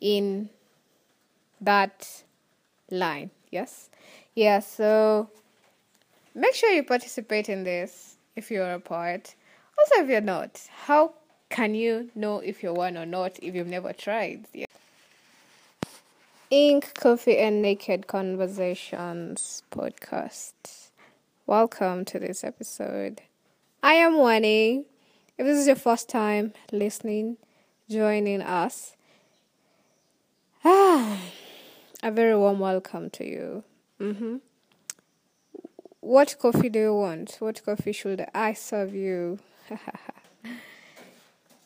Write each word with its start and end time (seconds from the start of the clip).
in 0.00 0.48
that 1.60 2.22
line. 2.90 3.30
Yes? 3.50 3.90
Yeah, 4.34 4.60
so 4.60 5.28
make 6.34 6.54
sure 6.54 6.70
you 6.70 6.82
participate 6.82 7.48
in 7.48 7.64
this 7.64 8.16
if 8.36 8.50
you're 8.50 8.72
a 8.72 8.80
poet. 8.80 9.34
Also, 9.78 10.02
if 10.02 10.08
you're 10.08 10.20
not, 10.20 10.68
how 10.86 11.14
can 11.48 11.74
you 11.74 12.10
know 12.14 12.38
if 12.38 12.62
you're 12.62 12.72
one 12.72 12.96
or 12.96 13.06
not 13.06 13.38
if 13.42 13.54
you've 13.54 13.66
never 13.66 13.92
tried? 13.92 14.46
Yeah. 14.52 14.66
Ink, 16.50 16.94
Coffee, 16.94 17.38
and 17.38 17.62
Naked 17.62 18.06
Conversations 18.06 19.62
podcast. 19.70 20.90
Welcome 21.46 22.04
to 22.06 22.18
this 22.18 22.42
episode. 22.44 23.22
I 23.82 23.94
am 23.94 24.14
Wany. 24.14 24.84
If 25.38 25.46
this 25.46 25.58
is 25.58 25.66
your 25.66 25.76
first 25.76 26.08
time 26.08 26.52
listening, 26.70 27.36
joining 27.88 28.42
us, 28.42 28.96
a 30.64 31.18
very 32.04 32.36
warm 32.36 32.58
welcome 32.58 33.10
to 33.10 33.24
you. 33.24 33.64
Mm-hmm. 34.00 34.36
What 36.00 36.36
coffee 36.38 36.68
do 36.68 36.78
you 36.78 36.94
want? 36.94 37.36
What 37.40 37.62
coffee 37.64 37.92
should 37.92 38.26
I 38.34 38.54
serve 38.54 38.94
you? 38.94 39.38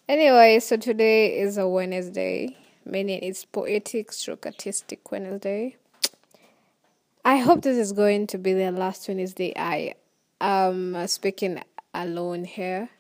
anyway, 0.08 0.60
so 0.60 0.76
today 0.76 1.38
is 1.38 1.56
a 1.56 1.68
Wednesday 1.68 2.56
meaning 2.84 3.20
it's 3.22 3.44
poetic 3.44 4.12
stroke 4.12 4.46
artistic 4.46 5.10
Wednesday. 5.10 5.76
I 7.24 7.38
hope 7.38 7.62
this 7.62 7.78
is 7.78 7.92
going 7.92 8.26
to 8.28 8.38
be 8.38 8.52
the 8.52 8.70
last 8.70 9.08
Wednesday 9.08 9.52
I 9.56 9.94
am 10.40 11.06
speaking 11.06 11.62
alone 11.94 12.44
here. 12.44 12.90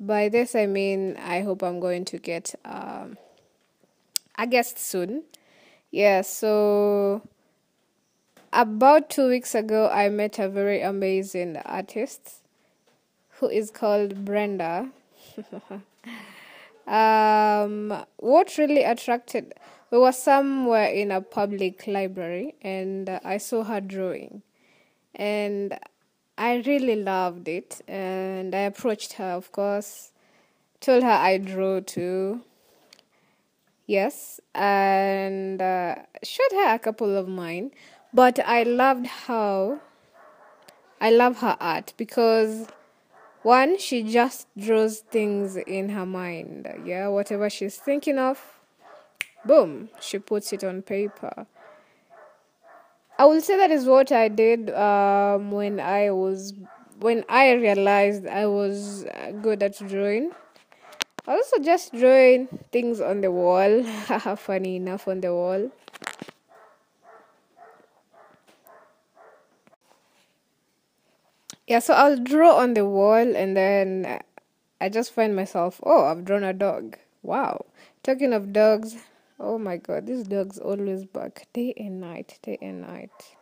By 0.00 0.28
this 0.28 0.54
I 0.54 0.66
mean 0.66 1.16
I 1.18 1.42
hope 1.42 1.62
I'm 1.62 1.80
going 1.80 2.04
to 2.06 2.18
get 2.18 2.54
um, 2.64 3.18
a 4.36 4.46
guess 4.46 4.78
soon. 4.78 5.24
Yeah, 5.90 6.22
so 6.22 7.22
about 8.52 9.10
two 9.10 9.28
weeks 9.28 9.54
ago 9.54 9.88
I 9.88 10.08
met 10.08 10.38
a 10.38 10.48
very 10.48 10.80
amazing 10.80 11.56
artist 11.58 12.42
who 13.38 13.48
is 13.48 13.70
called 13.70 14.24
Brenda. 14.24 14.90
Um, 16.86 18.04
what 18.18 18.58
really 18.58 18.82
attracted 18.82 19.54
we 19.90 19.96
were 19.98 20.12
somewhere 20.12 20.86
in 20.86 21.10
a 21.12 21.22
public 21.22 21.86
library 21.86 22.56
and 22.60 23.08
uh, 23.08 23.20
I 23.24 23.38
saw 23.38 23.64
her 23.64 23.80
drawing 23.80 24.42
and 25.14 25.78
I 26.36 26.56
really 26.66 26.96
loved 26.96 27.48
it 27.48 27.80
and 27.88 28.54
I 28.54 28.60
approached 28.60 29.14
her 29.14 29.30
of 29.30 29.50
course 29.50 30.12
told 30.80 31.04
her 31.04 31.10
I 31.10 31.38
drew 31.38 31.80
too 31.80 32.42
yes 33.86 34.40
and 34.54 35.60
uh, 35.60 35.96
showed 36.22 36.52
her 36.52 36.74
a 36.74 36.78
couple 36.78 37.16
of 37.16 37.28
mine 37.28 37.70
but 38.12 38.38
I 38.46 38.62
loved 38.62 39.06
how 39.06 39.80
I 41.00 41.10
love 41.10 41.38
her 41.38 41.56
art 41.60 41.92
because 41.96 42.66
one, 43.44 43.76
she 43.78 44.02
just 44.02 44.46
draws 44.56 45.00
things 45.00 45.56
in 45.56 45.90
her 45.90 46.06
mind. 46.06 46.66
Yeah, 46.82 47.08
whatever 47.08 47.50
she's 47.50 47.76
thinking 47.76 48.18
of, 48.18 48.40
boom, 49.44 49.90
she 50.00 50.18
puts 50.18 50.50
it 50.54 50.64
on 50.64 50.80
paper. 50.80 51.46
I 53.18 53.26
will 53.26 53.42
say 53.42 53.58
that 53.58 53.70
is 53.70 53.84
what 53.84 54.10
I 54.12 54.28
did 54.28 54.70
um, 54.70 55.50
when 55.50 55.78
I 55.78 56.10
was 56.10 56.54
when 57.00 57.22
I 57.28 57.52
realized 57.52 58.26
I 58.26 58.46
was 58.46 59.04
uh, 59.04 59.32
good 59.42 59.62
at 59.62 59.76
drawing. 59.88 60.30
I 61.26 61.32
also 61.32 61.58
just 61.58 61.94
drawing 61.94 62.48
things 62.70 63.00
on 63.00 63.22
the 63.22 63.30
wall. 63.30 63.82
Funny 64.36 64.76
enough, 64.76 65.08
on 65.08 65.20
the 65.20 65.32
wall. 65.32 65.70
Yeah, 71.66 71.78
so 71.78 71.94
I'll 71.94 72.18
draw 72.18 72.56
on 72.56 72.74
the 72.74 72.84
wall 72.84 73.14
and 73.34 73.56
then 73.56 74.20
I 74.82 74.90
just 74.90 75.14
find 75.14 75.34
myself, 75.34 75.80
oh, 75.82 76.04
I've 76.04 76.26
drawn 76.26 76.44
a 76.44 76.52
dog. 76.52 76.98
Wow. 77.22 77.64
Talking 78.02 78.34
of 78.34 78.52
dogs, 78.52 78.96
oh 79.40 79.56
my 79.56 79.78
god, 79.78 80.06
these 80.06 80.24
dogs 80.24 80.58
always 80.58 81.06
bark 81.06 81.44
day 81.54 81.72
and 81.78 82.02
night, 82.02 82.38
day 82.42 82.58
and 82.60 82.82
night. 82.82 83.36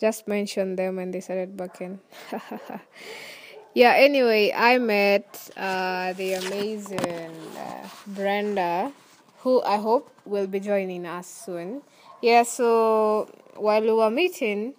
Just 0.00 0.26
mentioned 0.26 0.78
them 0.78 0.98
and 0.98 1.12
they 1.12 1.20
started 1.20 1.54
barking. 1.54 2.00
yeah, 3.78 3.92
anyway, 3.92 4.52
I 4.52 4.78
met 4.78 5.50
uh, 5.56 6.12
the 6.14 6.32
amazing 6.32 7.30
uh, 7.56 7.88
Brenda, 8.08 8.90
who 9.38 9.62
I 9.62 9.76
hope 9.76 10.10
will 10.24 10.48
be 10.48 10.58
joining 10.58 11.06
us 11.06 11.28
soon. 11.28 11.82
Yeah, 12.20 12.42
so 12.42 13.30
while 13.54 13.80
we 13.80 13.92
were 13.92 14.10
meeting, 14.10 14.74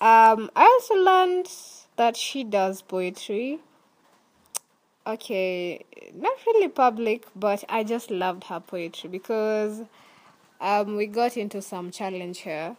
um, 0.00 0.50
I 0.56 0.64
also 0.64 0.94
learned 0.94 1.50
that 1.96 2.16
she 2.16 2.44
does 2.44 2.80
poetry. 2.80 3.58
Okay, 5.06 5.84
not 6.14 6.38
really 6.46 6.68
public, 6.68 7.26
but 7.36 7.62
I 7.68 7.84
just 7.84 8.10
loved 8.10 8.44
her 8.44 8.60
poetry 8.60 9.10
because 9.10 9.82
um, 10.62 10.96
we 10.96 11.06
got 11.08 11.36
into 11.36 11.60
some 11.60 11.90
challenge 11.90 12.38
here, 12.38 12.74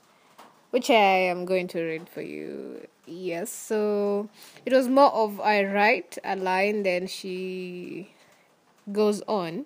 which 0.72 0.90
I 0.90 1.30
am 1.30 1.46
going 1.46 1.68
to 1.68 1.84
read 1.84 2.10
for 2.10 2.24
you. 2.24 2.88
Yes, 3.06 3.52
so 3.52 4.30
it 4.66 4.72
was 4.72 4.88
more 4.88 5.12
of 5.12 5.42
I 5.42 5.64
write 5.66 6.18
a 6.24 6.38
line, 6.38 6.84
then 6.84 7.08
she 7.08 8.14
goes 8.92 9.22
on. 9.28 9.66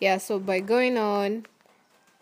Yeah, 0.00 0.18
so 0.18 0.38
by 0.38 0.60
going 0.60 0.96
on, 0.96 1.46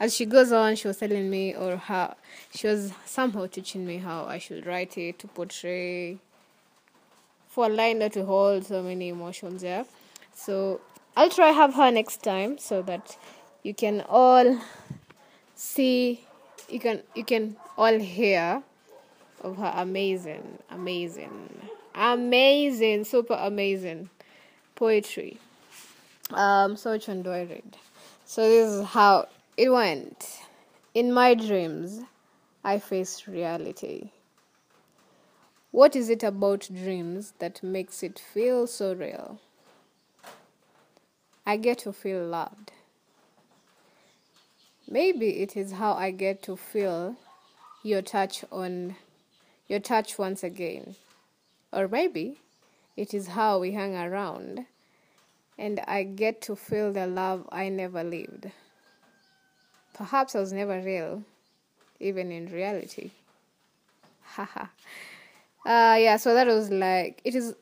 as 0.01 0.15
she 0.15 0.25
goes 0.25 0.53
on, 0.53 0.77
she 0.77 0.89
was 0.89 0.97
telling 0.97 1.29
me, 1.29 1.55
or 1.55 1.77
how 1.77 2.17
she 2.55 2.67
was 2.67 2.93
somehow 3.05 3.47
teaching 3.47 3.87
me 3.87 3.99
how 3.99 4.25
I 4.25 4.39
should 4.39 4.65
write 4.65 4.97
it 4.97 5.19
to 5.19 5.29
portray 5.29 6.19
for 7.47 7.67
a 7.67 7.69
line 7.69 7.99
not 7.99 8.13
to 8.13 8.25
hold 8.25 8.65
so 8.65 8.83
many 8.83 9.09
emotions. 9.11 9.63
Yeah, 9.63 9.85
so 10.33 10.81
I'll 11.15 11.31
try 11.31 11.51
have 11.51 11.75
her 11.75 11.91
next 11.91 12.23
time 12.23 12.57
so 12.57 12.81
that 12.83 13.19
you 13.63 13.75
can 13.75 14.01
all 14.09 14.59
see, 15.55 16.25
you 16.71 16.81
can 16.81 17.03
you 17.15 17.25
can 17.25 17.57
all 17.77 17.99
hear 17.99 18.63
of 19.45 19.59
her 19.59 19.73
amazing, 19.77 20.59
amazing, 20.71 21.69
amazing, 21.95 23.05
super 23.05 23.35
amazing 23.35 24.09
poetry. 24.75 25.39
Um, 26.33 26.77
so 26.77 26.93
which 26.93 27.07
one 27.07 27.23
do 27.23 27.31
I 27.31 27.43
read? 27.43 27.77
So 28.25 28.43
this 28.43 28.73
is 28.73 28.87
how 28.87 29.29
it 29.57 29.69
went. 29.69 30.41
In 30.95 31.13
my 31.13 31.35
dreams, 31.35 32.01
I 32.65 32.79
face 32.79 33.29
reality. 33.29 34.11
What 35.71 35.95
is 35.95 36.09
it 36.09 36.23
about 36.23 36.69
dreams 36.73 37.35
that 37.41 37.63
makes 37.63 38.03
it 38.03 38.19
feel 38.19 38.67
so 38.67 38.95
real? 38.95 39.41
I 41.45 41.59
get 41.59 41.79
to 41.81 41.93
feel 41.93 42.25
loved. 42.25 42.73
Maybe 44.89 45.43
it 45.43 45.57
is 45.57 45.73
how 45.73 45.93
I 45.93 46.11
get 46.11 46.43
to 46.45 46.57
feel 46.57 47.17
your 47.83 48.01
touch 48.01 48.45
on 48.51 48.97
your 49.69 49.81
touch 49.81 50.19
once 50.19 50.43
again. 50.45 50.97
Or 51.73 51.89
maybe 51.89 52.41
it 52.97 53.13
is 53.15 53.29
how 53.29 53.59
we 53.59 53.73
hang 53.73 53.97
around 53.97 54.67
and 55.59 55.81
I 55.87 56.03
get 56.03 56.41
to 56.43 56.57
feel 56.57 56.93
the 56.93 57.07
love 57.07 57.49
I 57.53 57.69
never 57.69 58.03
lived. 58.03 58.51
Perhaps 59.93 60.35
I 60.35 60.41
was 60.41 60.53
never 60.53 60.81
real, 60.81 61.23
even 62.01 62.33
in 62.33 62.47
reality. 62.47 63.13
Haha. 64.23 64.67
uh, 65.65 65.97
yeah, 65.99 66.17
so 66.17 66.35
that 66.35 66.47
was 66.47 66.71
like, 66.71 67.21
it 67.25 67.35
is, 67.37 67.55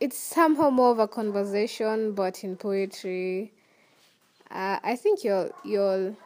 it's 0.00 0.18
somehow 0.18 0.68
more 0.68 0.90
of 0.90 0.98
a 0.98 1.08
conversation, 1.08 2.12
but 2.12 2.44
in 2.44 2.56
poetry. 2.56 3.52
Uh, 4.50 4.78
I 4.82 4.96
think 4.96 5.24
you'll, 5.24 5.50
you'll 5.64 6.16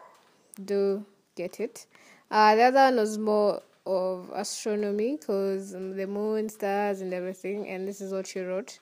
do 0.64 1.04
get 1.36 1.60
it. 1.60 1.86
Uh, 2.30 2.56
the 2.56 2.62
other 2.62 2.78
one 2.78 2.96
was 2.96 3.18
more 3.18 3.62
of 3.86 4.30
astronomy 4.34 5.16
because 5.16 5.74
um, 5.74 5.96
the 5.96 6.06
moon, 6.06 6.48
stars, 6.48 7.00
and 7.00 7.12
everything, 7.12 7.68
and 7.68 7.86
this 7.86 8.00
is 8.00 8.12
what 8.12 8.26
she 8.26 8.40
wrote. 8.40 8.78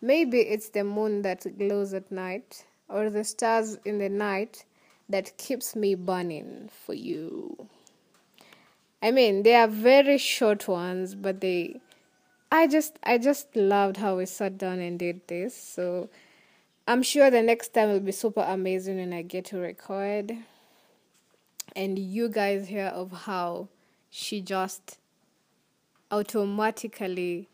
Maybe 0.00 0.40
it's 0.40 0.68
the 0.68 0.84
moon 0.84 1.22
that 1.22 1.46
glows 1.58 1.94
at 1.94 2.10
night, 2.10 2.64
or 2.88 3.10
the 3.10 3.24
stars 3.24 3.78
in 3.84 3.98
the 3.98 4.08
night 4.08 4.64
that 5.08 5.36
keeps 5.38 5.74
me 5.74 5.94
burning 5.94 6.68
for 6.84 6.94
you. 6.94 7.68
I 9.02 9.10
mean, 9.10 9.42
they 9.42 9.54
are 9.54 9.68
very 9.68 10.18
short 10.18 10.66
ones, 10.66 11.14
but 11.14 11.40
they 11.40 11.80
I 12.50 12.68
just 12.68 12.98
I 13.02 13.18
just 13.18 13.56
loved 13.56 13.96
how 13.96 14.16
we 14.16 14.26
sat 14.26 14.58
down 14.58 14.78
and 14.78 14.98
did 14.98 15.26
this. 15.26 15.56
So 15.56 16.08
I'm 16.86 17.02
sure 17.02 17.30
the 17.30 17.42
next 17.42 17.74
time 17.74 17.88
will 17.88 18.00
be 18.00 18.12
super 18.12 18.42
amazing 18.42 18.98
when 18.98 19.12
I 19.12 19.22
get 19.22 19.46
to 19.46 19.58
record. 19.58 20.36
And 21.74 21.98
you 21.98 22.28
guys 22.28 22.68
hear 22.68 22.86
of 22.86 23.10
how 23.10 23.68
she 24.16 24.40
just 24.40 24.98
automatically 26.12 27.48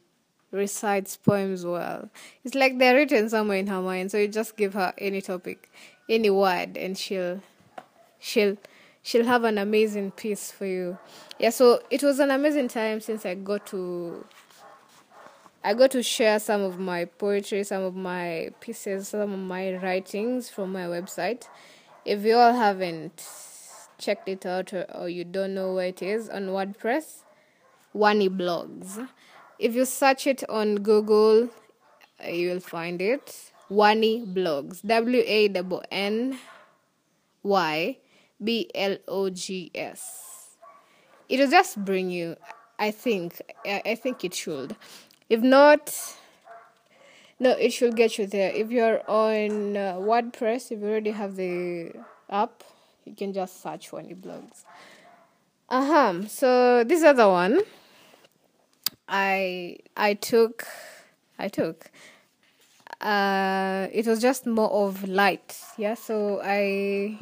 recites 0.50 1.16
poems 1.16 1.64
well. 1.64 2.10
It's 2.44 2.54
like 2.54 2.76
they're 2.76 2.94
written 2.94 3.30
somewhere 3.30 3.56
in 3.56 3.66
her 3.68 3.80
mind, 3.80 4.10
so 4.10 4.18
you 4.18 4.28
just 4.28 4.58
give 4.58 4.74
her 4.74 4.92
any 4.98 5.22
topic, 5.22 5.70
any 6.06 6.28
word, 6.28 6.76
and 6.76 6.98
she'll 6.98 7.40
she'll 8.18 8.58
she'll 9.02 9.24
have 9.24 9.44
an 9.44 9.56
amazing 9.56 10.10
piece 10.10 10.52
for 10.52 10.66
you. 10.66 10.98
Yeah, 11.38 11.48
so 11.48 11.80
it 11.88 12.02
was 12.02 12.18
an 12.18 12.30
amazing 12.30 12.68
time 12.68 13.00
since 13.00 13.24
I 13.24 13.36
got 13.36 13.64
to 13.68 14.26
I 15.64 15.72
got 15.72 15.92
to 15.92 16.02
share 16.02 16.38
some 16.38 16.60
of 16.60 16.78
my 16.78 17.06
poetry, 17.06 17.64
some 17.64 17.84
of 17.84 17.96
my 17.96 18.50
pieces, 18.60 19.08
some 19.08 19.32
of 19.32 19.38
my 19.38 19.76
writings 19.76 20.50
from 20.50 20.72
my 20.72 20.82
website. 20.82 21.48
If 22.04 22.22
you 22.22 22.36
all 22.36 22.52
haven't 22.52 23.24
checked 24.00 24.29
it 24.29 24.44
out 24.44 24.73
or, 24.73 24.87
or 24.94 25.08
you 25.08 25.25
don't 25.25 25.55
know 25.55 25.75
where 25.75 25.87
it 25.87 26.02
is 26.02 26.29
on 26.29 26.47
WordPress, 26.49 27.23
Wany 27.94 28.29
Blogs. 28.29 29.08
If 29.58 29.75
you 29.75 29.85
search 29.85 30.26
it 30.26 30.43
on 30.49 30.76
Google, 30.76 31.50
you 32.26 32.50
will 32.50 32.61
find 32.61 33.00
it. 33.00 33.52
Wany 33.70 34.26
Blogs. 34.26 34.85
W 34.87 35.23
A 35.26 35.49
N 35.93 36.38
Y 37.43 37.99
B 38.43 38.70
L 38.75 38.97
O 39.06 39.31
G 39.31 39.70
S. 39.75 40.56
It'll 41.29 41.50
just 41.50 41.85
bring 41.85 42.11
you. 42.11 42.37
I 42.79 42.91
think. 42.91 43.41
I, 43.64 43.82
I 43.85 43.94
think 43.94 44.25
it 44.25 44.35
should. 44.35 44.75
If 45.29 45.43
not, 45.43 45.94
no, 47.38 47.50
it 47.52 47.73
should 47.73 47.94
get 47.94 48.19
you 48.19 48.26
there. 48.26 48.50
If 48.50 48.70
you're 48.70 49.02
on 49.08 49.76
uh, 49.76 49.94
WordPress, 49.94 50.73
if 50.73 50.81
you 50.81 50.87
already 50.88 51.11
have 51.11 51.37
the 51.37 51.93
app, 52.29 52.64
you 53.05 53.14
can 53.14 53.32
just 53.32 53.62
search 53.62 53.88
for 53.88 54.00
any 54.00 54.14
blogs. 54.14 54.64
Uh 55.69 55.85
huh. 55.87 56.29
So 56.29 56.85
this 56.85 57.02
other 57.05 57.29
one, 57.29 57.61
I 59.08 59.79
I 59.97 60.14
took, 60.14 60.67
I 61.38 61.49
took. 61.49 61.91
Uh, 63.00 63.88
it 63.93 64.06
was 64.06 64.20
just 64.20 64.47
more 64.47 64.70
of 64.70 65.08
light, 65.08 65.58
yeah. 65.79 65.94
So 65.94 66.41
I, 66.44 67.19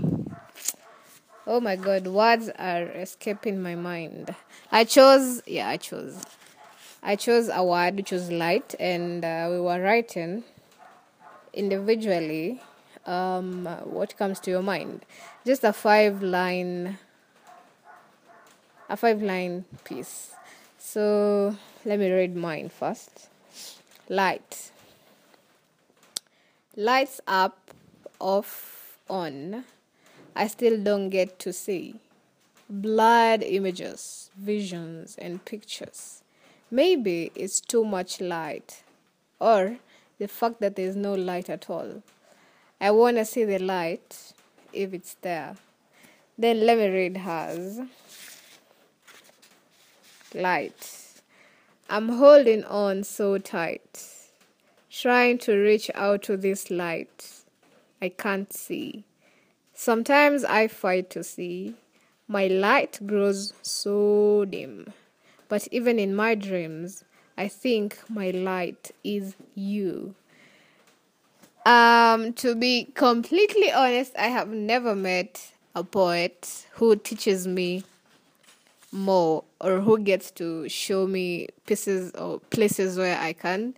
oh 1.46 1.60
my 1.60 1.76
God, 1.76 2.08
words 2.08 2.50
are 2.58 2.82
escaping 2.82 3.62
my 3.62 3.76
mind. 3.76 4.34
I 4.72 4.82
chose, 4.84 5.40
yeah, 5.46 5.68
I 5.68 5.76
chose 5.76 6.20
I 7.02 7.14
chose 7.14 7.48
a 7.52 7.62
word 7.62 7.96
which 7.96 8.10
was 8.10 8.30
light, 8.30 8.74
and 8.80 9.24
uh, 9.24 9.48
we 9.50 9.60
were 9.60 9.80
writing 9.80 10.42
individually 11.52 12.60
um, 13.06 13.66
what 13.84 14.16
comes 14.16 14.40
to 14.40 14.50
your 14.50 14.62
mind. 14.62 15.04
Just 15.48 15.64
a 15.64 15.72
five 15.72 16.22
line, 16.22 16.98
a 18.86 18.98
five 18.98 19.22
line 19.22 19.64
piece. 19.82 20.32
So 20.76 21.56
let 21.86 21.98
me 21.98 22.10
read 22.10 22.36
mine 22.36 22.68
first. 22.68 23.30
Light. 24.10 24.72
Lights 26.76 27.22
up, 27.26 27.70
off, 28.20 28.98
on. 29.08 29.64
I 30.36 30.48
still 30.48 30.84
don't 30.84 31.08
get 31.08 31.38
to 31.38 31.54
see. 31.54 31.94
Blurred 32.68 33.42
images, 33.42 34.30
visions, 34.36 35.16
and 35.16 35.42
pictures 35.46 36.22
Maybe 36.70 37.32
it's 37.34 37.62
too 37.62 37.86
much 37.86 38.20
light, 38.20 38.82
or 39.40 39.78
the 40.18 40.28
fact 40.28 40.60
that 40.60 40.76
there's 40.76 40.94
no 40.94 41.14
light 41.14 41.48
at 41.48 41.70
all. 41.70 42.02
I 42.78 42.90
want 42.90 43.16
to 43.16 43.24
see 43.24 43.44
the 43.44 43.58
light 43.58 44.34
if 44.72 44.92
it's 44.92 45.16
there. 45.22 45.56
Then 46.36 46.64
let 46.64 46.78
me 46.78 46.88
read 46.88 47.16
hers. 47.18 47.80
Light. 50.34 50.94
I'm 51.90 52.10
holding 52.10 52.64
on 52.64 53.02
so 53.02 53.38
tight, 53.38 54.04
trying 54.90 55.38
to 55.38 55.54
reach 55.54 55.90
out 55.94 56.22
to 56.24 56.36
this 56.36 56.70
light. 56.70 57.42
I 58.02 58.10
can't 58.10 58.52
see. 58.52 59.04
Sometimes 59.72 60.44
I 60.44 60.68
fight 60.68 61.08
to 61.10 61.24
see. 61.24 61.74
My 62.28 62.46
light 62.46 63.00
grows 63.06 63.54
so 63.62 64.44
dim. 64.48 64.92
But 65.48 65.66
even 65.70 65.98
in 65.98 66.14
my 66.14 66.34
dreams, 66.34 67.04
I 67.38 67.48
think 67.48 67.98
my 68.08 68.30
light 68.30 68.90
is 69.02 69.34
you. 69.54 70.14
Um, 71.68 72.32
to 72.32 72.54
be 72.54 72.88
completely 72.94 73.70
honest, 73.70 74.16
I 74.16 74.28
have 74.28 74.48
never 74.48 74.94
met 74.94 75.52
a 75.74 75.84
poet 75.84 76.64
who 76.72 76.96
teaches 76.96 77.46
me 77.46 77.84
more 78.90 79.44
or 79.60 79.80
who 79.80 79.98
gets 79.98 80.30
to 80.30 80.66
show 80.70 81.06
me 81.06 81.48
pieces 81.66 82.12
or 82.12 82.40
places 82.48 82.96
where 82.96 83.18
I 83.18 83.34
can 83.34 83.74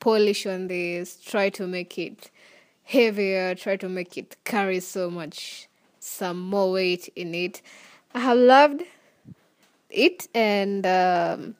polish 0.00 0.44
on 0.44 0.68
this, 0.68 1.16
try 1.16 1.48
to 1.48 1.66
make 1.66 1.98
it 1.98 2.30
heavier, 2.84 3.54
try 3.54 3.76
to 3.76 3.88
make 3.88 4.18
it 4.18 4.36
carry 4.44 4.80
so 4.80 5.08
much, 5.08 5.66
some 5.98 6.40
more 6.40 6.70
weight 6.70 7.10
in 7.16 7.34
it. 7.34 7.62
I 8.14 8.20
have 8.20 8.36
loved 8.36 8.82
it 9.88 10.28
and 10.34 10.86
um, 10.86 11.54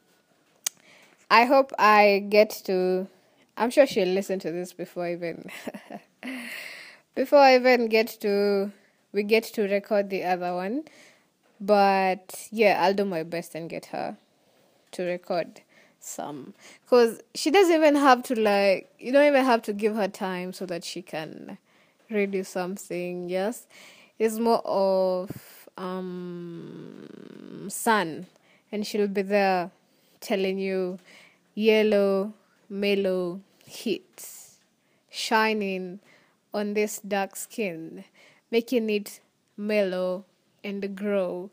I 1.31 1.47
hope 1.47 1.73
I 1.79 2.27
get 2.29 2.50
to 2.67 3.06
I'm 3.61 3.69
sure 3.69 3.87
she'll 3.87 4.09
listen 4.09 4.39
to 4.39 4.51
this 4.51 4.73
before 4.73 5.07
even 5.07 5.51
before 7.15 7.41
I 7.41 7.57
even 7.57 7.89
get 7.89 8.09
to 8.23 8.73
we 9.12 9.23
get 9.23 9.45
to 9.45 9.62
record 9.65 10.09
the 10.09 10.25
other 10.25 10.55
one. 10.55 10.85
But 11.61 12.49
yeah, 12.51 12.83
I'll 12.83 12.95
do 12.95 13.05
my 13.05 13.23
best 13.23 13.55
and 13.55 13.69
get 13.69 13.87
her 13.87 14.17
to 14.93 15.03
record 15.03 15.61
some. 15.99 16.55
Because 16.83 17.21
she 17.35 17.51
doesn't 17.51 17.75
even 17.75 17.97
have 17.97 18.23
to 18.25 18.41
like 18.41 18.91
you 18.99 19.12
don't 19.12 19.27
even 19.27 19.45
have 19.45 19.61
to 19.63 19.75
give 19.75 19.95
her 19.95 20.09
time 20.09 20.55
so 20.55 20.65
that 20.65 20.83
she 20.83 21.03
can 21.03 21.59
you 22.09 22.45
something 22.45 23.29
yes? 23.29 23.67
It's 24.19 24.39
more 24.39 24.63
of 24.65 25.69
um, 25.77 27.67
sun, 27.69 28.27
and 28.73 28.87
she'll 28.87 29.06
be 29.06 29.21
there 29.21 29.71
telling 30.21 30.59
you 30.59 30.99
yellow, 31.55 32.33
mellow 32.71 33.41
heat 33.70 34.26
shining 35.11 36.00
on 36.52 36.75
this 36.75 37.00
dark 37.00 37.37
skin, 37.37 38.05
making 38.50 38.90
it 38.90 39.20
mellow 39.56 40.25
and 40.64 40.96
grow. 40.96 41.50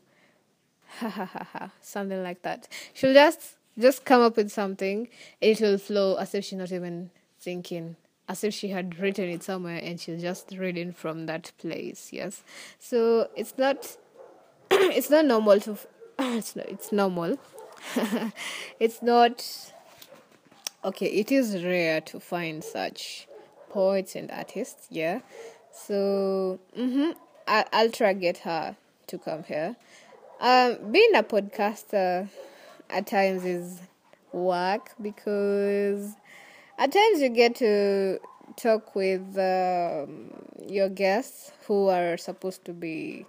Ha 0.98 1.08
ha 1.08 1.24
ha 1.24 1.46
ha, 1.52 1.70
something 1.80 2.22
like 2.22 2.42
that. 2.42 2.68
She'll 2.94 3.14
just 3.14 3.56
just 3.78 4.04
come 4.04 4.22
up 4.22 4.36
with 4.36 4.50
something, 4.50 5.08
it 5.40 5.60
will 5.60 5.78
flow 5.78 6.16
as 6.16 6.34
if 6.34 6.44
she's 6.44 6.58
not 6.58 6.72
even 6.72 7.10
thinking 7.38 7.96
as 8.28 8.44
if 8.44 8.52
she 8.52 8.68
had 8.68 8.98
written 8.98 9.28
it 9.28 9.42
somewhere 9.42 9.80
and 9.82 9.98
she's 9.98 10.20
just 10.20 10.52
reading 10.58 10.92
from 10.92 11.26
that 11.26 11.50
place 11.58 12.10
yes 12.12 12.42
so 12.78 13.28
it's 13.34 13.54
not 13.56 13.96
it's 14.70 15.08
not 15.08 15.24
normal 15.24 15.58
to 15.58 15.78
it's 16.18 16.54
not, 16.54 16.68
it's 16.68 16.92
normal 16.92 17.38
it's 18.80 19.00
not 19.00 19.72
okay 20.84 21.06
it 21.06 21.32
is 21.32 21.64
rare 21.64 22.00
to 22.00 22.20
find 22.20 22.62
such 22.62 23.26
poets 23.70 24.14
and 24.14 24.30
artists 24.30 24.86
yeah. 24.90 25.20
So 25.72 26.58
mm-hmm, 26.76 27.12
I, 27.46 27.64
i'll 27.72 27.90
try 27.90 28.12
get 28.14 28.38
her 28.38 28.76
to 29.08 29.18
come 29.18 29.44
here. 29.44 29.76
Um 30.40 30.92
being 30.92 31.14
a 31.14 31.22
podcaster 31.22 32.28
at 32.90 33.06
times 33.06 33.44
is 33.44 33.80
work 34.32 34.92
because 35.00 36.14
at 36.78 36.92
times 36.92 37.20
you 37.20 37.28
get 37.28 37.56
to 37.56 38.20
talk 38.56 38.94
with 38.94 39.36
um, 39.38 40.30
your 40.68 40.88
guests 40.88 41.52
who 41.66 41.88
are 41.88 42.16
supposed 42.16 42.64
to 42.64 42.72
be 42.72 43.26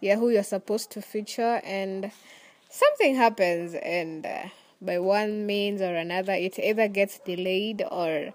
yeah 0.00 0.16
who 0.16 0.30
you're 0.30 0.42
supposed 0.42 0.90
to 0.90 1.02
feature 1.02 1.60
and 1.64 2.10
something 2.70 3.14
happens 3.14 3.74
and 3.74 4.26
uh, 4.26 4.44
by 4.80 4.98
one 4.98 5.46
means 5.46 5.80
or 5.80 5.94
another 5.94 6.32
it 6.32 6.58
either 6.58 6.88
gets 6.88 7.18
delayed 7.20 7.82
or 7.90 8.32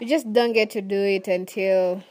you 0.00 0.08
just 0.08 0.32
don't 0.32 0.52
get 0.52 0.70
to 0.70 0.80
do 0.80 1.00
it 1.00 1.28
until 1.28 2.02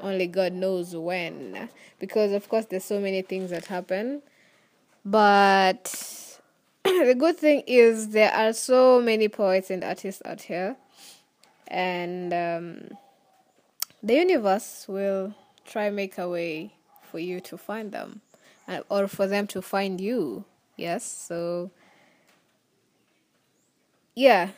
only 0.00 0.26
god 0.26 0.52
knows 0.52 0.94
when. 0.94 1.68
Because 1.98 2.32
of 2.32 2.48
course 2.48 2.66
there's 2.66 2.84
so 2.84 3.00
many 3.00 3.22
things 3.22 3.50
that 3.50 3.66
happen. 3.66 4.22
But 5.04 6.38
the 6.84 7.14
good 7.18 7.36
thing 7.36 7.62
is 7.66 8.08
there 8.10 8.32
are 8.32 8.52
so 8.52 9.00
many 9.00 9.28
poets 9.28 9.70
and 9.70 9.82
artists 9.82 10.22
out 10.24 10.42
here. 10.42 10.76
And 11.68 12.32
um, 12.32 12.98
the 14.02 14.14
universe 14.14 14.86
will 14.88 15.34
try 15.64 15.90
make 15.90 16.18
a 16.18 16.28
way 16.28 16.72
for 17.10 17.18
you 17.18 17.40
to 17.40 17.56
find 17.56 17.92
them 17.92 18.20
uh, 18.68 18.80
or 18.88 19.08
for 19.08 19.26
them 19.26 19.46
to 19.48 19.62
find 19.62 20.00
you. 20.00 20.44
Yes, 20.76 21.04
so 21.04 21.70
yeah, 24.16 24.48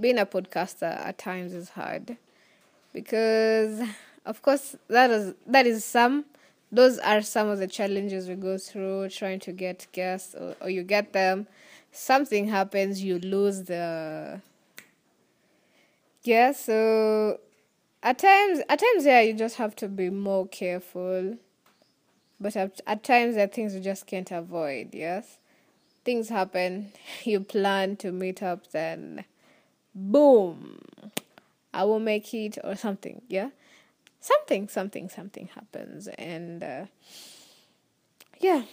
being 0.00 0.18
a 0.18 0.24
podcaster 0.24 0.98
at 0.98 1.18
times 1.18 1.52
is 1.52 1.70
hard 1.70 2.16
because 2.94 3.82
of 4.24 4.40
course 4.40 4.76
that 4.88 5.10
is 5.10 5.34
that 5.46 5.66
is 5.66 5.84
some 5.84 6.24
those 6.72 6.98
are 7.00 7.20
some 7.20 7.48
of 7.48 7.58
the 7.58 7.66
challenges 7.66 8.28
we 8.28 8.34
go 8.34 8.56
through 8.56 9.08
trying 9.10 9.38
to 9.40 9.52
get 9.52 9.86
guests 9.92 10.34
or, 10.34 10.56
or 10.62 10.70
you 10.70 10.82
get 10.82 11.12
them 11.12 11.46
something 11.92 12.48
happens 12.48 13.02
you 13.02 13.18
lose 13.18 13.64
the 13.64 14.40
yeah 16.22 16.52
so 16.52 17.38
at 18.02 18.18
times 18.18 18.60
at 18.68 18.78
times 18.78 19.04
yeah 19.04 19.20
you 19.20 19.34
just 19.34 19.56
have 19.56 19.76
to 19.76 19.88
be 19.88 20.08
more 20.08 20.46
careful 20.48 21.36
but 22.40 22.56
at, 22.56 22.80
at 22.86 23.02
times 23.02 23.36
there 23.36 23.44
are 23.44 23.48
things 23.48 23.74
you 23.74 23.80
just 23.80 24.06
can't 24.06 24.30
avoid. 24.30 24.90
Yes, 24.92 25.38
things 26.04 26.28
happen. 26.28 26.92
You 27.24 27.40
plan 27.40 27.96
to 27.96 28.12
meet 28.12 28.42
up, 28.42 28.70
then 28.70 29.24
boom, 29.94 30.80
I 31.72 31.84
will 31.84 32.00
make 32.00 32.34
it 32.34 32.58
or 32.62 32.76
something. 32.76 33.22
Yeah, 33.28 33.50
something, 34.20 34.68
something, 34.68 35.08
something 35.08 35.48
happens, 35.54 36.08
and 36.08 36.62
uh, 36.62 36.84
yeah, 38.40 38.64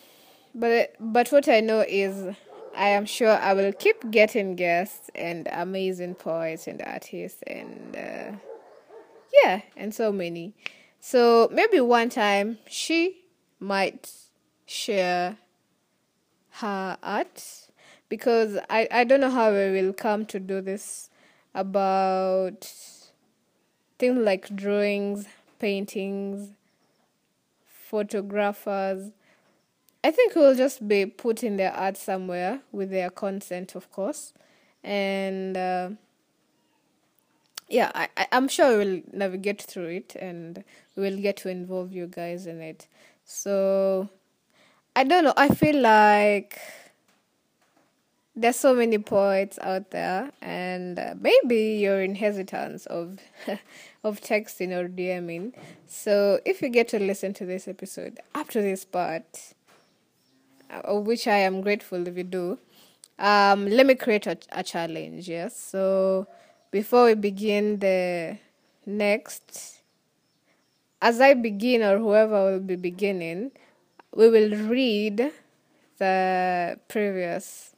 but 0.54 0.96
but 1.00 1.32
what 1.32 1.48
I 1.48 1.62
know 1.62 1.86
is 1.88 2.36
I 2.76 2.90
am 2.90 3.06
sure 3.06 3.38
I 3.38 3.54
will 3.54 3.74
keep 3.74 4.12
getting 4.12 4.56
guests 4.56 5.10
and 5.16 5.48
amazing 5.52 6.16
poets 6.16 6.68
and 6.68 6.82
artists 6.82 7.42
and 7.48 7.96
uh, 7.96 8.38
yeah, 9.44 9.62
and 9.76 9.94
so 9.94 10.12
many. 10.12 10.54
So 11.00 11.50
maybe 11.52 11.80
one 11.80 12.10
time 12.10 12.60
she 12.70 13.24
might 13.60 14.12
share 14.66 15.38
her 16.54 16.98
art 17.02 17.68
because 18.10 18.58
I, 18.70 18.88
I 18.92 19.04
don't 19.04 19.22
know 19.22 19.32
how 19.32 19.52
we 19.52 19.72
will 19.72 19.94
come 19.94 20.26
to 20.28 20.40
do 20.40 20.62
this 20.62 21.10
about 21.54 22.72
things 24.00 24.18
like 24.18 24.56
drawings, 24.56 25.28
paintings, 25.60 26.50
photographers 27.66 29.12
I 30.04 30.12
think 30.12 30.36
we'll 30.36 30.56
just 30.56 30.88
be 30.88 31.06
putting 31.06 31.58
their 31.58 31.74
art 31.74 31.96
somewhere 31.96 32.62
with 32.72 32.90
their 32.90 33.10
consent, 33.12 33.76
of 33.76 33.92
course, 33.92 34.34
and 34.84 35.56
uh, 35.56 35.90
yeah, 37.70 37.92
I, 37.94 38.10
I 38.18 38.28
am 38.32 38.48
sure 38.48 38.80
we'll 38.80 39.02
navigate 39.14 39.62
through 39.62 39.88
it 39.90 40.16
and 40.16 40.64
we'll 40.96 41.22
get 41.22 41.38
to 41.38 41.50
involve 41.50 41.94
you 41.94 42.08
guys 42.08 42.48
in 42.48 42.62
it. 42.62 42.88
So 43.26 44.10
I 44.96 45.04
don't 45.04 45.24
know. 45.24 45.34
I 45.38 45.50
feel 45.50 45.80
like 45.82 46.60
there's 48.36 48.56
so 48.58 48.74
many 48.74 48.98
poets 48.98 49.58
out 49.62 49.92
there, 49.92 50.32
and 50.42 50.98
uh, 51.00 51.16
maybe 51.20 51.78
you're 51.82 52.02
in 52.02 52.16
hesitance 52.16 52.86
of 52.88 53.20
of 54.04 54.22
texting 54.22 54.72
or 54.72 54.88
DMing. 54.90 55.54
So 55.88 56.40
if 56.46 56.62
you 56.62 56.70
get 56.70 56.88
to 56.90 57.00
listen 57.00 57.34
to 57.36 57.46
this 57.46 57.68
episode 57.68 58.20
up 58.36 58.50
to 58.50 58.62
this 58.62 58.86
part 58.86 59.54
of 60.72 61.06
which 61.06 61.28
I 61.28 61.38
am 61.38 61.62
grateful 61.62 62.08
if 62.08 62.18
you 62.18 62.24
do. 62.24 62.58
Um, 63.20 63.68
let 63.68 63.86
me 63.86 63.96
create 63.96 64.28
a, 64.28 64.38
a 64.52 64.64
challenge. 64.64 65.28
Yes. 65.28 65.58
So 65.58 66.28
before 66.72 67.06
we 67.06 67.14
begin 67.16 67.80
the 67.80 68.38
next, 68.86 69.82
as 71.02 71.20
I 71.22 71.34
begin 71.34 71.82
or 71.84 71.98
whoever 71.98 72.52
will 72.52 72.60
be 72.60 72.76
beginning, 72.76 73.52
we 74.16 74.30
will 74.30 74.56
read 74.68 75.32
the 75.98 76.80
previous. 76.88 77.74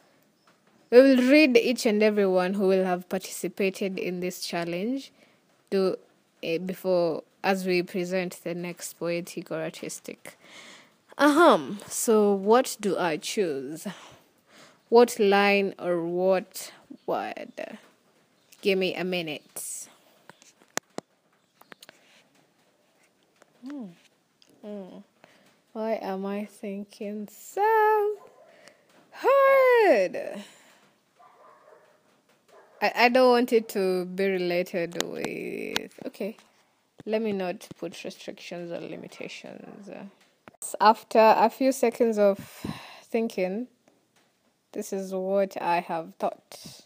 We 0.89 1.01
will 1.01 1.29
read 1.29 1.57
each 1.57 1.85
and 1.85 2.01
every 2.01 2.27
one 2.27 2.53
who 2.55 2.67
will 2.67 2.85
have 2.85 3.09
participated 3.09 3.99
in 3.99 4.19
this 4.19 4.45
challenge. 4.45 5.11
Do 5.69 5.97
uh, 6.43 6.57
before 6.59 7.23
as 7.43 7.65
we 7.65 7.83
present 7.83 8.39
the 8.43 8.55
next 8.55 8.93
poetic 8.93 9.51
or 9.51 9.61
artistic. 9.61 10.37
Ahem. 11.17 11.79
So 11.87 12.33
what 12.33 12.77
do 12.79 12.97
I 12.97 13.17
choose? 13.17 13.87
What 14.89 15.19
line 15.19 15.73
or 15.77 16.05
what 16.05 16.71
word? 17.05 17.77
Give 18.61 18.77
me 18.77 18.95
a 18.95 19.03
minute. 19.03 19.89
Hmm. 23.67 23.85
Hmm. 24.63 24.99
Why 25.73 25.93
am 26.03 26.23
I 26.27 26.45
thinking 26.45 27.27
so 27.31 28.15
hard? 29.11 30.17
I, 32.79 32.91
I 32.95 33.09
don't 33.09 33.31
want 33.31 33.51
it 33.51 33.69
to 33.69 34.05
be 34.05 34.27
related 34.29 35.01
with. 35.01 35.99
Okay. 36.05 36.37
Let 37.07 37.23
me 37.23 37.31
not 37.31 37.67
put 37.79 38.03
restrictions 38.03 38.71
or 38.71 38.79
limitations. 38.81 39.89
After 40.79 41.19
a 41.19 41.49
few 41.49 41.71
seconds 41.71 42.19
of 42.19 42.37
thinking, 43.05 43.67
this 44.73 44.93
is 44.93 45.11
what 45.11 45.59
I 45.59 45.79
have 45.79 46.13
thought. 46.19 46.83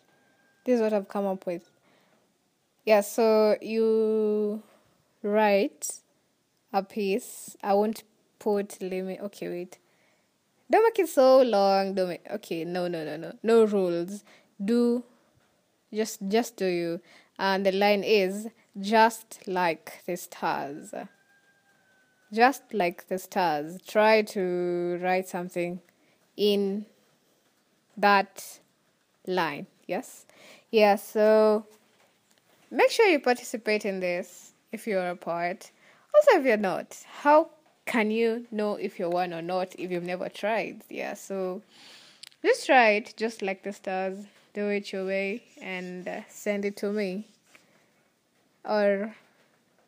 This 0.63 0.75
is 0.75 0.81
what 0.81 0.93
I've 0.93 1.09
come 1.09 1.25
up 1.25 1.45
with. 1.45 1.69
Yeah, 2.85 3.01
so 3.01 3.57
you 3.61 4.63
write 5.23 5.99
a 6.71 6.83
piece. 6.83 7.57
I 7.61 7.73
won't 7.73 8.03
put 8.39 8.81
limit. 8.81 9.19
Okay, 9.21 9.49
wait. 9.49 9.77
Don't 10.69 10.83
make 10.83 10.99
it 10.99 11.09
so 11.09 11.41
long. 11.41 11.93
Don't 11.95 12.09
make. 12.09 12.25
Okay, 12.29 12.65
no, 12.65 12.87
no, 12.87 13.03
no, 13.03 13.17
no, 13.17 13.33
no 13.43 13.63
rules. 13.65 14.23
Do 14.63 15.03
just, 15.93 16.27
just 16.27 16.57
do 16.57 16.65
you. 16.65 17.01
And 17.39 17.65
the 17.65 17.71
line 17.71 18.03
is 18.03 18.47
just 18.79 19.47
like 19.47 20.03
the 20.05 20.17
stars 20.17 20.93
just 22.33 22.73
like 22.73 23.07
the 23.07 23.17
stars, 23.17 23.77
try 23.87 24.21
to 24.21 24.99
write 25.01 25.27
something 25.27 25.79
in 26.35 26.85
that 27.95 28.59
line. 29.25 29.67
Yes? 29.87 30.25
Yeah, 30.71 30.95
so 30.95 31.65
make 32.69 32.91
sure 32.91 33.07
you 33.07 33.19
participate 33.19 33.85
in 33.85 33.99
this 33.99 34.53
if 34.71 34.87
you're 34.87 35.09
a 35.09 35.15
poet. 35.15 35.71
Also, 36.13 36.39
if 36.39 36.45
you're 36.45 36.57
not, 36.57 36.97
how 37.21 37.49
can 37.87 38.11
you 38.11 38.45
know 38.51 38.75
if 38.75 38.99
you're 38.99 39.09
one 39.09 39.33
or 39.33 39.41
not 39.41 39.73
if 39.79 39.89
you've 39.89 40.03
never 40.03 40.29
tried? 40.29 40.83
Yeah, 40.89 41.15
so 41.15 41.61
just 42.43 42.65
try 42.65 42.89
it 42.91 43.13
just 43.17 43.41
like 43.41 43.63
the 43.63 43.73
stars. 43.73 44.25
Do 44.53 44.67
it 44.67 44.91
your 44.91 45.05
way 45.05 45.43
and 45.61 46.07
uh, 46.07 46.21
send 46.29 46.65
it 46.65 46.75
to 46.77 46.91
me. 46.91 47.27
Or 48.63 49.15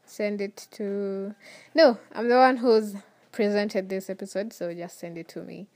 send 0.05 0.41
it 0.41 0.67
to. 0.71 1.35
No, 1.75 1.99
I'm 2.13 2.29
the 2.29 2.37
one 2.37 2.57
who's 2.57 2.95
presented 3.31 3.89
this 3.89 4.09
episode, 4.09 4.53
so 4.53 4.73
just 4.73 4.99
send 4.99 5.17
it 5.17 5.27
to 5.29 5.41
me. 5.43 5.67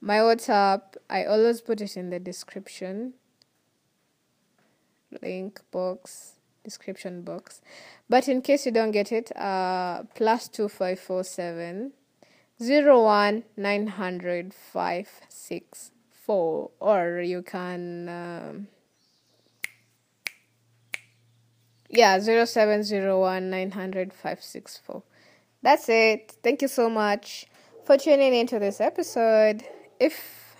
My 0.00 0.18
WhatsApp, 0.18 0.96
I 1.08 1.24
always 1.24 1.60
put 1.60 1.80
it 1.80 1.96
in 1.96 2.10
the 2.10 2.18
description 2.18 3.14
link 5.22 5.60
box, 5.70 6.33
description 6.64 7.22
box. 7.22 7.60
But 8.08 8.28
in 8.28 8.42
case 8.42 8.66
you 8.66 8.72
don't 8.72 8.90
get 8.90 9.12
it, 9.12 9.36
uh, 9.36 10.04
plus 10.14 10.48
two 10.48 10.68
five 10.68 10.98
four 10.98 11.22
seven 11.22 11.92
zero 12.62 13.04
one 13.04 13.44
nine 13.56 13.86
hundred 13.86 14.52
five 14.52 15.08
six 15.28 15.92
four, 16.10 16.70
or 16.80 17.20
you 17.20 17.42
can. 17.42 18.08
Um, 18.08 18.68
yeah 21.94 22.18
0701 22.18 23.50
900 23.50 24.12
564 24.12 25.02
that's 25.62 25.88
it 25.88 26.34
thank 26.42 26.60
you 26.62 26.68
so 26.68 26.90
much 26.90 27.46
for 27.84 27.96
tuning 27.96 28.34
into 28.34 28.58
this 28.58 28.80
episode 28.80 29.62
if 30.00 30.56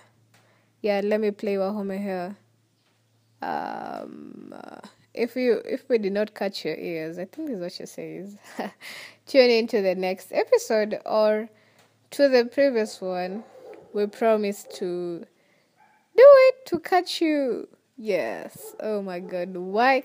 yeah 0.81 1.01
let 1.03 1.19
me 1.19 1.31
play 1.31 1.55
wahome 1.55 1.99
here 2.01 2.35
um 3.41 4.53
uh, 4.55 4.79
if 5.17 5.35
you 5.35 5.61
if 5.65 5.87
we 5.89 5.97
did 5.97 6.13
not 6.13 6.33
catch 6.33 6.65
your 6.65 6.75
ears 6.75 7.17
i 7.17 7.25
think 7.25 7.49
is 7.49 7.59
what 7.59 7.71
she 7.71 7.85
says. 7.85 8.37
Tune 9.27 9.49
into 9.49 9.81
the 9.81 9.95
next 9.95 10.31
episode 10.31 10.99
or 11.05 11.49
to 12.11 12.29
the 12.29 12.45
previous 12.45 13.01
one. 13.01 13.43
We 13.93 14.05
promise 14.05 14.63
to 14.75 15.19
do 15.19 15.25
it 16.17 16.65
to 16.67 16.79
catch 16.79 17.21
you. 17.21 17.67
Yes. 17.97 18.75
Oh 18.79 19.01
my 19.01 19.19
god. 19.19 19.55
Why 19.55 20.03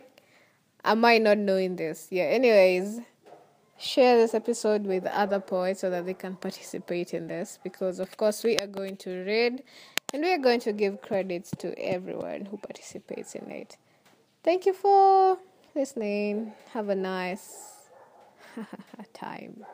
Am 0.82 1.04
I 1.04 1.18
not 1.18 1.36
knowing 1.36 1.76
this? 1.76 2.08
Yeah, 2.10 2.24
anyways, 2.24 3.00
share 3.78 4.16
this 4.16 4.32
episode 4.32 4.86
with 4.86 5.04
other 5.04 5.38
poets 5.38 5.80
so 5.80 5.90
that 5.90 6.06
they 6.06 6.14
can 6.14 6.36
participate 6.36 7.12
in 7.12 7.26
this 7.28 7.58
because, 7.62 7.98
of 7.98 8.16
course, 8.16 8.42
we 8.42 8.56
are 8.56 8.66
going 8.66 8.96
to 8.98 9.10
read 9.24 9.62
and 10.14 10.22
we 10.22 10.32
are 10.32 10.38
going 10.38 10.60
to 10.60 10.72
give 10.72 11.02
credits 11.02 11.50
to 11.58 11.78
everyone 11.78 12.46
who 12.46 12.56
participates 12.56 13.34
in 13.34 13.50
it. 13.50 13.76
Thank 14.42 14.64
you 14.66 14.72
for 14.72 15.38
listening. 15.74 16.52
Have 16.72 16.88
a 16.88 16.94
nice 16.94 17.90
time. 19.12 19.64